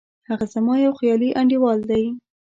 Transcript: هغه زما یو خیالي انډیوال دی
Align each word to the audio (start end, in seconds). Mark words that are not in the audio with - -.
هغه 0.29 0.45
زما 0.53 0.73
یو 0.85 0.93
خیالي 0.99 1.29
انډیوال 1.39 1.79
دی 1.89 2.03